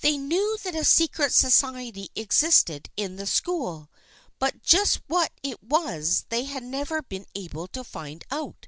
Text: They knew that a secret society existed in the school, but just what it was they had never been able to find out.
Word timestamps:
They 0.00 0.16
knew 0.18 0.58
that 0.64 0.74
a 0.74 0.82
secret 0.84 1.32
society 1.32 2.10
existed 2.16 2.90
in 2.96 3.14
the 3.14 3.26
school, 3.28 3.88
but 4.40 4.64
just 4.64 5.00
what 5.06 5.30
it 5.44 5.62
was 5.62 6.24
they 6.28 6.42
had 6.42 6.64
never 6.64 7.02
been 7.02 7.26
able 7.36 7.68
to 7.68 7.84
find 7.84 8.24
out. 8.32 8.66